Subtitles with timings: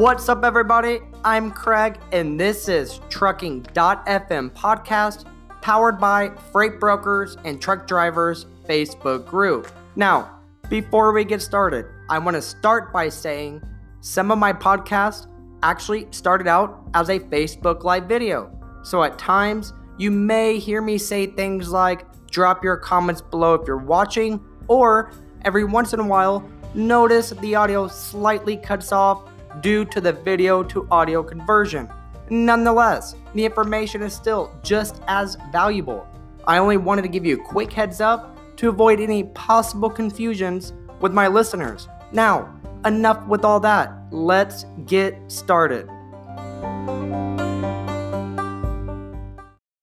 [0.00, 1.00] What's up, everybody?
[1.24, 5.26] I'm Craig, and this is Trucking.fm podcast
[5.60, 9.70] powered by Freight Brokers and Truck Drivers Facebook group.
[9.96, 13.60] Now, before we get started, I want to start by saying
[14.00, 15.26] some of my podcasts
[15.62, 18.50] actually started out as a Facebook Live video.
[18.82, 23.66] So at times, you may hear me say things like drop your comments below if
[23.66, 25.12] you're watching, or
[25.44, 29.26] every once in a while, notice the audio slightly cuts off
[29.60, 31.88] due to the video to audio conversion.
[32.30, 36.06] Nonetheless, the information is still just as valuable.
[36.46, 40.72] I only wanted to give you a quick heads up to avoid any possible confusions
[41.00, 41.88] with my listeners.
[42.12, 43.92] Now, enough with all that.
[44.10, 45.88] Let's get started.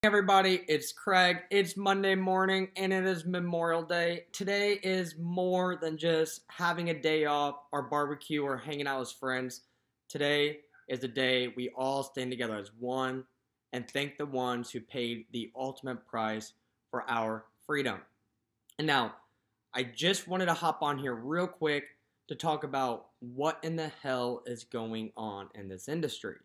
[0.07, 1.39] Everybody, it's Craig.
[1.49, 4.23] It's Monday morning and it is Memorial Day.
[4.31, 9.11] Today is more than just having a day off or barbecue or hanging out with
[9.11, 9.64] friends.
[10.08, 13.25] Today is the day we all stand together as one
[13.73, 16.53] and thank the ones who paid the ultimate price
[16.89, 17.99] for our freedom.
[18.77, 19.14] And now,
[19.73, 21.83] I just wanted to hop on here real quick
[22.30, 26.38] to talk about what in the hell is going on in this industry.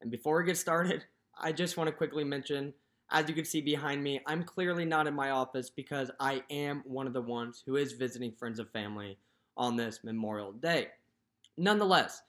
[0.00, 1.04] And before we get started,
[1.38, 2.72] I just want to quickly mention
[3.12, 6.82] as you can see behind me, I'm clearly not in my office because I am
[6.86, 9.18] one of the ones who is visiting friends and family
[9.56, 10.88] on this Memorial Day.
[11.58, 12.22] Nonetheless,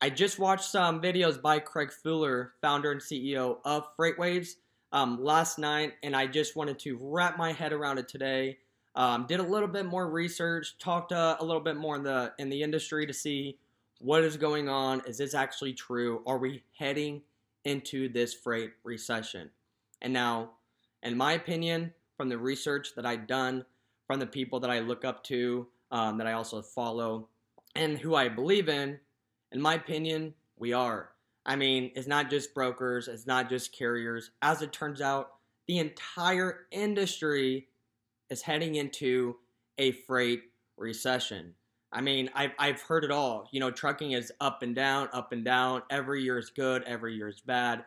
[0.00, 4.50] I just watched some videos by Craig Fuller, founder and CEO of FreightWaves,
[4.92, 8.58] um, last night, and I just wanted to wrap my head around it today.
[8.94, 12.32] Um, did a little bit more research, talked uh, a little bit more in the
[12.38, 13.58] in the industry to see
[13.98, 15.02] what is going on.
[15.06, 16.22] Is this actually true?
[16.26, 17.22] Are we heading
[17.64, 19.50] into this freight recession?
[20.02, 20.50] And now,
[21.02, 23.64] in my opinion, from the research that I've done,
[24.06, 27.28] from the people that I look up to, um, that I also follow,
[27.74, 28.98] and who I believe in,
[29.52, 31.10] in my opinion, we are.
[31.44, 34.30] I mean, it's not just brokers, it's not just carriers.
[34.42, 35.30] As it turns out,
[35.68, 37.68] the entire industry
[38.30, 39.36] is heading into
[39.78, 40.42] a freight
[40.76, 41.54] recession.
[41.92, 43.48] I mean, I've, I've heard it all.
[43.52, 45.82] You know, trucking is up and down, up and down.
[45.90, 47.84] Every year is good, every year is bad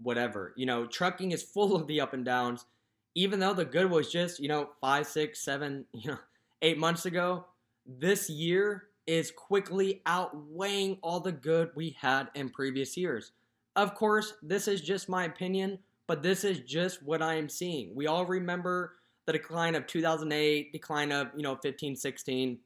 [0.00, 0.52] whatever.
[0.56, 2.66] You know, trucking is full of the up and downs.
[3.14, 6.18] Even though the good was just, you know, five, six, seven, you know,
[6.62, 7.46] eight months ago,
[7.86, 13.32] this year is quickly outweighing all the good we had in previous years.
[13.76, 17.94] Of course, this is just my opinion, but this is just what I am seeing.
[17.94, 18.94] We all remember
[19.26, 22.58] the decline of 2008, decline of, you know, 15, 16.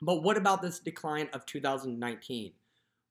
[0.00, 2.52] But what about this decline of 2019?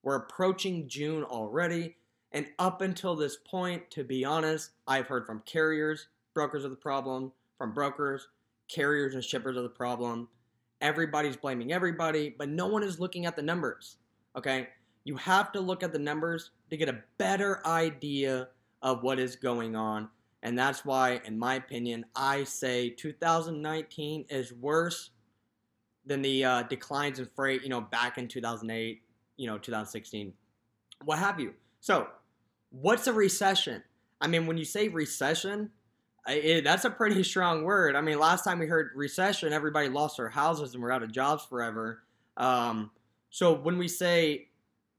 [0.02, 1.96] We're approaching June already.
[2.32, 6.76] And up until this point, to be honest, I've heard from carriers, brokers are the
[6.76, 8.28] problem, from brokers,
[8.68, 10.28] carriers and shippers are the problem.
[10.80, 13.96] Everybody's blaming everybody, but no one is looking at the numbers.
[14.36, 14.68] Okay?
[15.04, 18.48] You have to look at the numbers to get a better idea
[18.82, 20.08] of what is going on.
[20.42, 25.10] And that's why, in my opinion, I say 2019 is worse
[26.06, 29.02] than the uh, declines in freight, you know, back in 2008,
[29.36, 30.32] you know, 2016,
[31.04, 31.54] what have you.
[31.80, 32.08] So,
[32.70, 33.82] what's a recession?
[34.20, 35.70] I mean, when you say recession,
[36.26, 37.96] it, that's a pretty strong word.
[37.96, 41.12] I mean, last time we heard recession, everybody lost their houses and were out of
[41.12, 42.02] jobs forever.
[42.36, 42.90] Um,
[43.30, 44.48] so when we say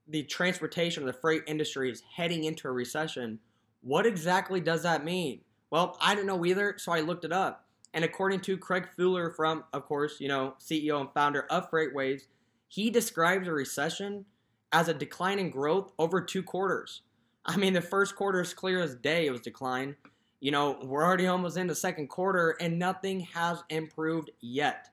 [0.08, 3.38] the transportation or the freight industry is heading into a recession,
[3.82, 5.40] what exactly does that mean?
[5.70, 7.66] Well, I don't know either, so I looked it up.
[7.94, 12.22] And according to Craig Fuller from, of course, you know, CEO and founder of FreightWaves,
[12.68, 14.26] he describes a recession
[14.72, 17.02] as a decline in growth over two quarters.
[17.44, 19.26] I mean, the first quarter is clear as day.
[19.26, 19.96] It was decline.
[20.40, 24.88] You know, we're already almost in the second quarter and nothing has improved yet.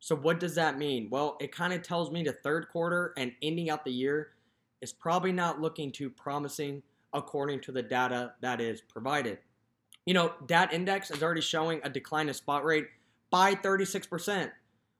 [0.00, 1.08] So, what does that mean?
[1.10, 4.32] Well, it kind of tells me the third quarter and ending out the year
[4.80, 6.82] is probably not looking too promising
[7.12, 9.38] according to the data that is provided.
[10.04, 12.86] You know, DAT index is already showing a decline in spot rate
[13.30, 14.50] by 36%.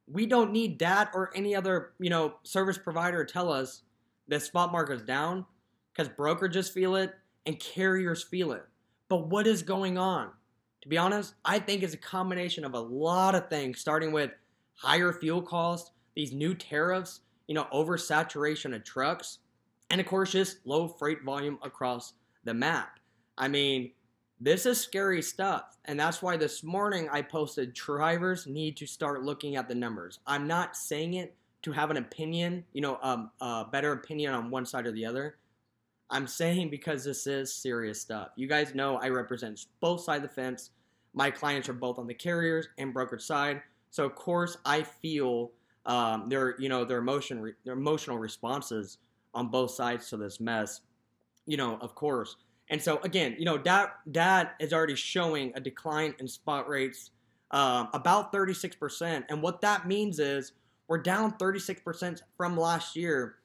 [0.07, 3.83] We don't need DAT or any other, you know, service provider to tell us
[4.29, 5.47] the spot market is down
[5.93, 7.13] because brokerages feel it
[7.47, 8.63] and carriers feel it.
[9.09, 10.31] But what is going on?
[10.83, 14.31] To be honest, I think it's a combination of a lot of things, starting with
[14.75, 19.39] higher fuel costs, these new tariffs, you know, oversaturation of trucks,
[19.91, 22.99] and of course, just low freight volume across the map.
[23.37, 23.93] I mean,
[24.41, 25.77] this is scary stuff.
[25.85, 30.19] And that's why this morning I posted drivers need to start looking at the numbers.
[30.27, 34.51] I'm not saying it to have an opinion, you know, um, a better opinion on
[34.51, 35.37] one side or the other.
[36.13, 38.29] I'm saying because this is serious stuff.
[38.37, 40.71] You guys know I represent both sides of the fence.
[41.15, 45.51] My clients are both on the carriers and brokerage side, so of course I feel
[45.87, 48.99] um, their you know their emotion their emotional responses
[49.35, 50.83] on both sides to this mess,
[51.47, 52.37] you know, of course.
[52.69, 57.11] And so again, you know, that DAT is already showing a decline in spot rates
[57.51, 59.25] um, about 36%.
[59.29, 60.53] And what that means is
[60.89, 63.37] we're down 36% from last year.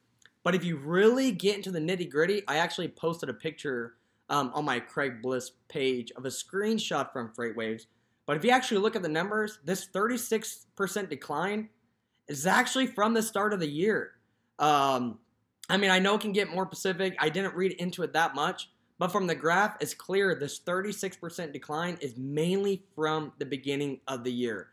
[0.48, 3.96] But if you really get into the nitty gritty, I actually posted a picture
[4.30, 7.88] um, on my Craig Bliss page of a screenshot from FreightWaves.
[8.26, 11.68] But if you actually look at the numbers, this 36% decline
[12.30, 14.14] is actually from the start of the year.
[14.58, 15.20] Um,
[15.70, 17.18] I mean, I know it can get more specific.
[17.20, 21.52] I didn't read into it that much, but from the graph, it's clear this 36%
[21.52, 24.70] decline is mainly from the beginning of the year.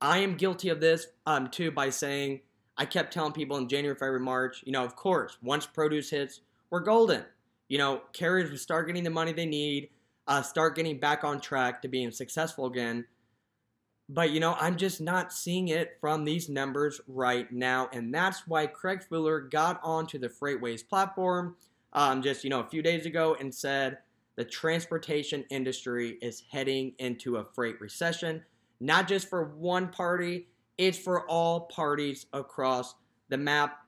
[0.00, 2.40] I am guilty of this um, too by saying
[2.76, 6.40] I kept telling people in January, February, March, you know, of course, once produce hits,
[6.70, 7.24] we're golden.
[7.68, 9.90] You know, carriers will start getting the money they need,
[10.26, 13.06] uh, start getting back on track to being successful again.
[14.08, 17.88] But, you know, I'm just not seeing it from these numbers right now.
[17.92, 21.56] And that's why Craig Fuller got onto the FreightWaves platform
[21.94, 23.98] um, just, you know, a few days ago and said
[24.36, 28.42] the transportation industry is heading into a freight recession,
[28.80, 30.48] not just for one party,
[30.78, 32.94] it's for all parties across
[33.28, 33.78] the map.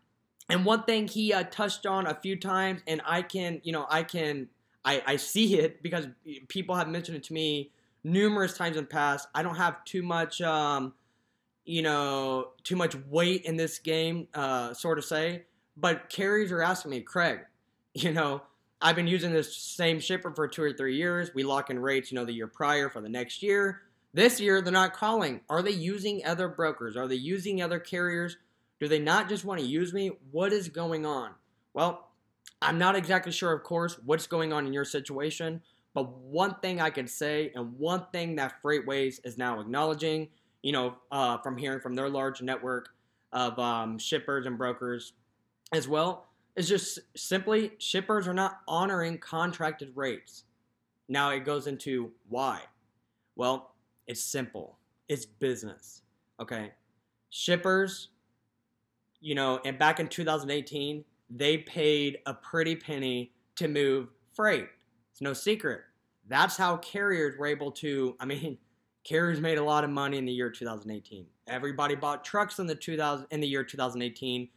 [0.49, 3.87] And one thing he uh, touched on a few times, and I can, you know,
[3.91, 4.49] I can,
[4.85, 6.07] I, I see it because
[6.49, 7.73] people have mentioned it to me
[8.05, 9.29] numerous times in the past.
[9.35, 10.95] I don't have too much, um,
[11.65, 15.47] you know, too much weight in this game, uh, sort of say.
[15.77, 17.41] But carriers are asking me, Craig,
[17.95, 18.43] you know,
[18.81, 21.31] I've been using this same shipper for two or three years.
[21.35, 23.83] We lock in rates, you know, the year prior for the next year.
[24.17, 25.43] This year, they're not calling.
[25.51, 26.97] Are they using other brokers?
[26.97, 28.39] Are they using other carriers?
[28.81, 30.11] Do they not just want to use me?
[30.31, 31.33] What is going on?
[31.75, 32.09] Well,
[32.63, 35.61] I'm not exactly sure, of course, what's going on in your situation.
[35.93, 40.29] But one thing I can say, and one thing that FreightWaves is now acknowledging,
[40.63, 42.89] you know, uh, from hearing from their large network
[43.35, 45.13] of um, shippers and brokers
[45.75, 46.25] as well,
[46.57, 50.45] is just simply shippers are not honoring contracted rates.
[51.07, 52.63] Now it goes into why.
[53.37, 53.76] Well,
[54.07, 54.79] it's simple.
[55.09, 56.03] It's business.
[56.41, 56.73] Okay.
[57.31, 58.09] Shippers,
[59.21, 64.67] you know, and back in 2018, they paid a pretty penny to move freight.
[65.13, 65.81] It's no secret.
[66.29, 68.59] That's how carriers were able to, I mean,
[69.05, 71.27] carriers made a lot of money in the year 2018.
[71.49, 74.49] Everybody bought trucks in the 2000 in the year 2018.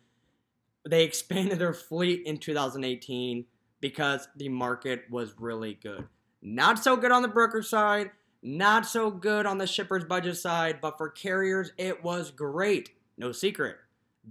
[0.89, 3.45] They expanded their fleet in 2018
[3.81, 6.07] because the market was really good.
[6.41, 8.11] Not so good on the broker side,
[8.41, 12.91] not so good on the shipper's budget side, but for carriers, it was great.
[13.17, 13.77] No secret.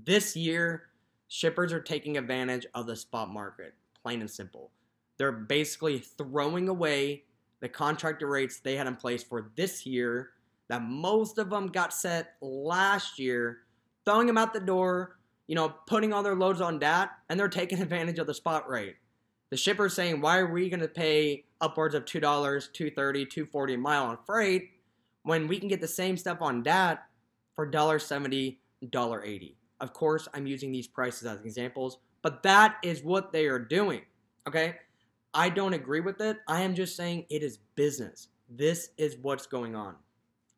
[0.05, 0.85] This year,
[1.29, 4.71] shippers are taking advantage of the spot market, plain and simple.
[5.19, 7.25] They're basically throwing away
[7.61, 10.31] the contractor rates they had in place for this year
[10.69, 13.61] DAT most of them got set last year,
[14.05, 17.49] throwing them out the door, you know, putting all their loads on that, and they're
[17.49, 18.97] taking advantage of the spot rate.
[19.51, 23.79] The shipper's saying, why are we going to pay upwards of $2, $2.30, $2.40 a
[23.79, 24.71] mile on freight
[25.23, 27.03] when we can get the same stuff on DAT
[27.57, 29.55] for $1.70, $1.80?
[29.81, 34.03] Of course, I'm using these prices as examples, but that is what they are doing.
[34.47, 34.77] Okay?
[35.33, 36.39] I don't agree with it.
[36.47, 38.29] I am just saying it is business.
[38.51, 39.95] This is what's going on.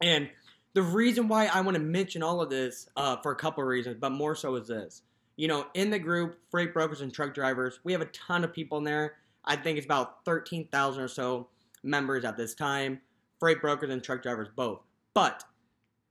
[0.01, 0.31] And
[0.75, 3.69] the reason why I want to mention all of this uh, for a couple of
[3.69, 5.03] reasons, but more so is this.
[5.41, 8.53] You know, in the group, freight brokers and truck drivers, we have a ton of
[8.53, 9.15] people in there.
[9.43, 11.49] I think it's about 13,000 or so
[11.83, 13.01] members at this time,
[13.39, 14.83] freight brokers and truck drivers both.
[15.15, 15.43] But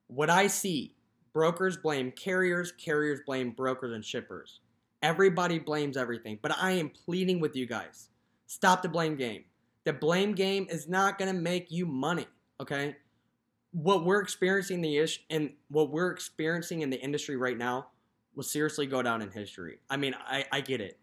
[0.08, 0.96] what I see,
[1.32, 4.62] brokers blame carriers, carriers blame brokers and shippers.
[5.04, 8.10] Everybody blames everything, but I am pleading with you guys
[8.48, 9.44] Stop the blame game.
[9.84, 12.26] The blame game is not going to make you money,
[12.60, 12.96] okay?
[13.74, 17.90] What we're experiencing the ish and what we're experiencing in the industry right now
[18.36, 19.80] will seriously go down in history.
[19.90, 20.98] I mean, I, I get it.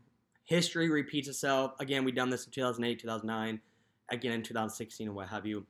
[0.45, 1.73] History repeats itself.
[1.80, 3.61] Again, we done this in 2008, 2009,
[4.11, 5.66] again in 2016 and what have you.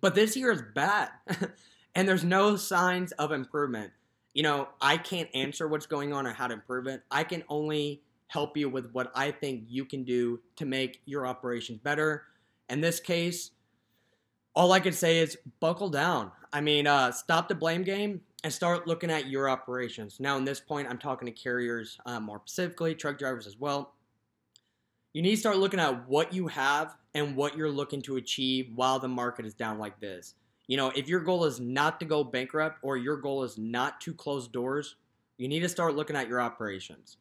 [0.00, 1.10] But this year is bad.
[1.94, 3.92] and there's no signs of improvement.
[4.34, 7.02] You know, I can't answer what's going on or how to improve it.
[7.10, 11.26] I can only help you with what I think you can do to make your
[11.26, 12.24] operations better.
[12.68, 13.52] In this case,
[14.54, 16.32] all I can say is buckle down.
[16.52, 20.20] I mean, uh, stop the blame game and start looking at your operations.
[20.20, 23.94] Now, in this point, I'm talking to carriers uh, more specifically, truck drivers as well.
[25.12, 28.70] You need to start looking at what you have and what you're looking to achieve
[28.74, 30.34] while the market is down like this.
[30.68, 34.00] You know, if your goal is not to go bankrupt or your goal is not
[34.02, 34.96] to close doors,
[35.38, 37.16] you need to start looking at your operations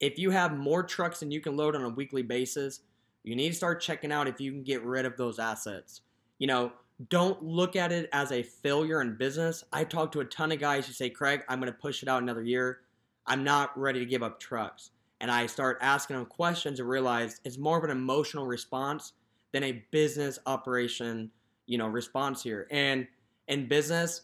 [0.00, 2.80] if you have more trucks than you can load on a weekly basis,
[3.24, 6.02] you need to start checking out if you can get rid of those assets.
[6.38, 6.72] You know,
[7.08, 9.62] don't look at it as a failure in business.
[9.72, 12.08] I talk to a ton of guys who say, Craig, I'm going to push it
[12.08, 12.80] out another year.
[13.26, 14.90] I'm not ready to give up trucks.
[15.20, 19.12] and I start asking them questions and realize it's more of an emotional response
[19.52, 21.30] than a business operation,
[21.66, 22.66] you know, response here.
[22.70, 23.06] And
[23.48, 24.22] in business,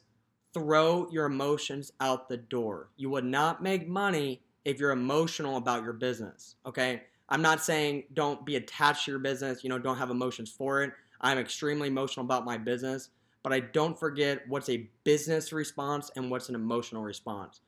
[0.53, 2.91] throw your emotions out the door.
[2.97, 6.57] You would not make money if you're emotional about your business.
[6.65, 7.03] Okay.
[7.29, 10.83] I'm not saying don't be attached to your business, you know, don't have emotions for
[10.83, 10.93] it.
[11.25, 13.09] I'm extremely emotional about my business,
[13.43, 17.63] but I don't forget what's a business response and what's an emotional response.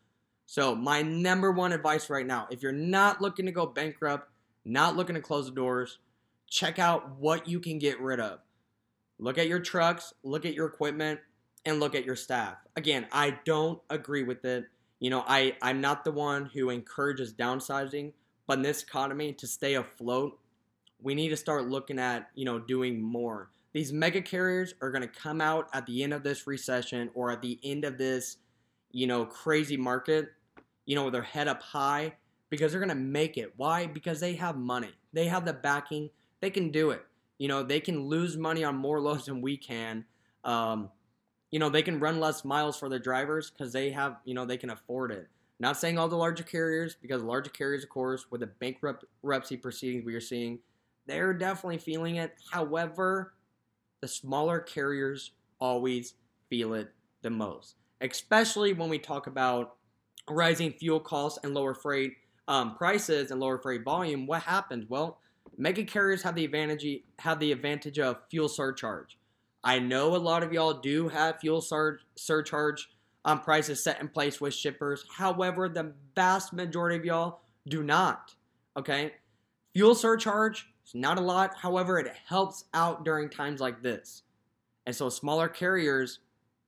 [0.44, 4.30] So, my number one advice right now if you're not looking to go bankrupt,
[4.64, 5.98] not looking to close the doors,
[6.48, 8.40] check out what you can get rid of.
[9.18, 11.18] Look at your trucks, look at your equipment,
[11.64, 12.58] and look at your staff.
[12.76, 14.66] Again, I don't agree with it.
[15.00, 18.12] You know, I, I'm not the one who encourages downsizing,
[18.46, 20.38] but in this economy, to stay afloat,
[21.00, 23.50] we need to start looking at, you know, doing more.
[23.72, 27.30] These mega carriers are going to come out at the end of this recession or
[27.30, 28.38] at the end of this,
[28.90, 30.30] you know, crazy market,
[30.86, 32.14] you know, with their head up high
[32.48, 33.52] because they're going to make it.
[33.56, 33.86] Why?
[33.86, 34.94] Because they have money.
[35.12, 36.10] They have the backing.
[36.40, 37.04] They can do it.
[37.38, 40.06] You know, they can lose money on more loads than we can.
[40.44, 40.90] Um,
[41.50, 44.46] you know, they can run less miles for their drivers because they have, you know,
[44.46, 45.28] they can afford it.
[45.58, 50.04] Not saying all the larger carriers, because larger carriers, of course, with the bankruptcy proceedings
[50.04, 50.58] we are seeing,
[51.06, 52.34] they're definitely feeling it.
[52.50, 53.34] However,
[54.00, 56.14] the smaller carriers always
[56.50, 59.76] feel it the most, especially when we talk about
[60.28, 62.14] rising fuel costs and lower freight
[62.48, 64.26] um, prices and lower freight volume.
[64.26, 64.88] What happens?
[64.88, 65.18] Well,
[65.56, 66.86] mega carriers have the advantage
[67.18, 69.18] have the advantage of fuel surcharge.
[69.64, 72.88] I know a lot of y'all do have fuel sur- surcharge
[73.24, 75.04] um, prices set in place with shippers.
[75.16, 78.34] However, the vast majority of y'all do not.
[78.76, 79.14] Okay,
[79.72, 84.22] fuel surcharge it's not a lot, however, it helps out during times like this.
[84.86, 86.20] And so smaller carriers,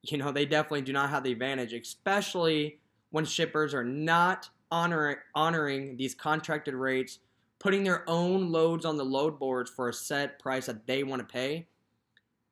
[0.02, 5.22] you know, they definitely do not have the advantage, especially when shippers are not honor,
[5.36, 7.20] honoring these contracted rates,
[7.60, 11.20] putting their own loads on the load boards for a set price that they want
[11.20, 11.68] to pay.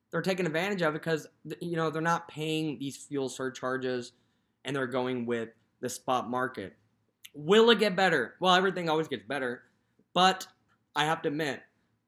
[0.09, 1.27] They're taking advantage of it because
[1.59, 4.13] you know they're not paying these fuel surcharges
[4.63, 5.49] and they're going with
[5.81, 6.77] the spot market.
[7.33, 8.35] Will it get better?
[8.39, 9.63] Well, everything always gets better,
[10.13, 10.47] but
[10.97, 11.61] I have to admit,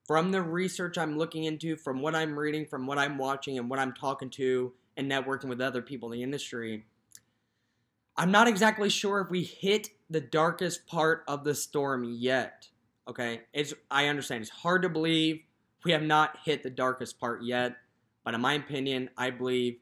[0.06, 3.70] from the research I'm looking into, from what I'm reading, from what I'm watching, and
[3.70, 6.86] what I'm talking to and networking with other people in the industry,
[8.18, 12.68] I'm not exactly sure if we hit the darkest part of the storm yet.
[13.08, 15.42] Okay, it's I understand it's hard to believe
[15.86, 17.78] we have not hit the darkest part yet,
[18.26, 19.78] but in my opinion, I believe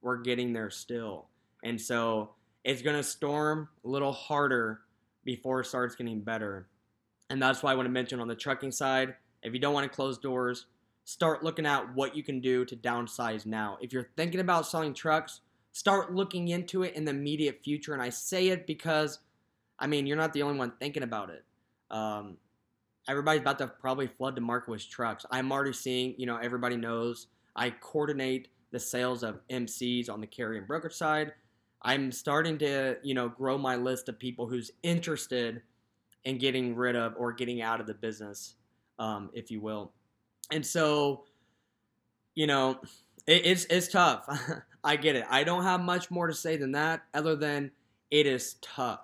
[0.00, 1.26] we're getting there still.
[1.64, 2.30] And so
[2.62, 4.80] it's gonna storm a little harder
[5.24, 6.68] before it starts getting better.
[7.30, 9.90] And that's why I want to mention on the trucking side, if you don't want
[9.90, 10.66] to close doors,
[11.04, 13.78] start looking at what you can do to downsize now.
[13.80, 15.40] If you're thinking about selling trucks,
[15.72, 17.92] start looking into it in the immediate future.
[17.92, 19.20] And I say it because,
[19.78, 21.44] I mean, you're not the only one thinking about it.
[21.90, 22.36] Um,
[23.08, 25.26] everybody's about to probably flood the market with trucks.
[25.30, 30.26] I'm already seeing, you know, everybody knows I coordinate the sales of MCs on the
[30.26, 31.32] carrier and broker side.
[31.82, 35.62] I'm starting to, you know, grow my list of people who's interested–
[36.24, 38.54] and getting rid of or getting out of the business,
[38.98, 39.92] um, if you will.
[40.50, 41.24] And so,
[42.34, 42.80] you know,
[43.26, 44.26] it, it's it's tough.
[44.84, 45.24] I get it.
[45.30, 47.70] I don't have much more to say than that, other than
[48.10, 49.00] it is tough.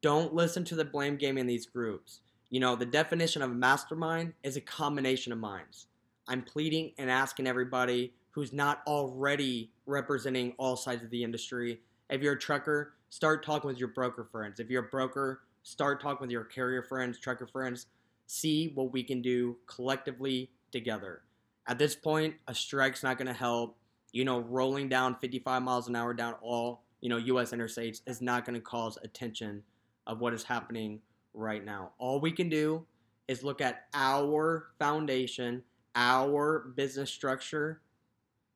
[0.00, 2.20] Don't listen to the blame game in these groups.
[2.50, 5.86] You know, the definition of a mastermind is a combination of minds.
[6.28, 11.80] I'm pleading and asking everybody who's not already representing all sides of the industry.
[12.10, 14.60] If you're a trucker, start talking with your broker friends.
[14.60, 17.86] If you're a broker, Start talking with your carrier friends, trucker friends.
[18.28, 21.22] See what we can do collectively together.
[21.66, 23.76] At this point, a strike's not going to help.
[24.12, 27.50] You know, rolling down 55 miles an hour down all, you know, U.S.
[27.50, 29.64] interstates is not going to cause attention
[30.06, 31.00] of what is happening
[31.34, 31.90] right now.
[31.98, 32.86] All we can do
[33.26, 35.64] is look at our foundation,
[35.96, 37.80] our business structure,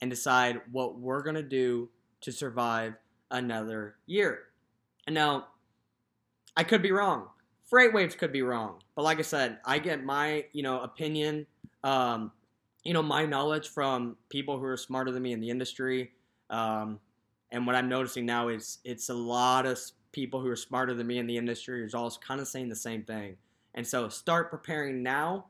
[0.01, 1.89] and decide what we're going to do
[2.21, 2.95] to survive
[3.33, 4.43] another year.
[5.09, 5.49] And now,
[6.57, 7.29] I could be wrong.
[7.73, 11.47] FreightWaves could be wrong, but like I said, I get my you know opinion,
[11.85, 12.33] um,
[12.83, 16.11] you know my knowledge from people who are smarter than me in the industry,
[16.51, 16.99] um,
[17.53, 19.79] and what I'm noticing now is it's a lot of
[20.13, 22.77] people who are smarter than me in the industry is all kind of saying the
[22.77, 23.37] same thing.
[23.75, 25.47] And so start preparing now,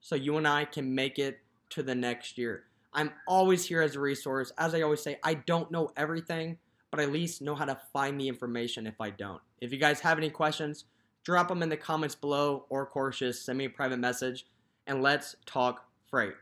[0.00, 1.40] so you and I can make it
[1.70, 2.64] to the next year.
[2.94, 4.52] I'm always here as a resource.
[4.56, 6.58] As I always say, I don't know everything,
[6.90, 9.40] but at least know how to find the information if I don't.
[9.60, 10.84] If you guys have any questions,
[11.24, 14.46] drop them in the comments below, or of course, just send me a private message
[14.86, 16.34] and let's talk freight.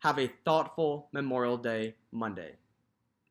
[0.00, 2.59] Have a thoughtful Memorial Day Monday.